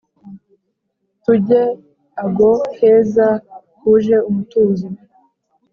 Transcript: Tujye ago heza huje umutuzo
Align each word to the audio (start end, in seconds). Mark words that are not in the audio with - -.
Tujye 1.23 1.61
ago 2.25 2.51
heza 2.77 3.27
huje 3.79 4.15
umutuzo 4.29 4.87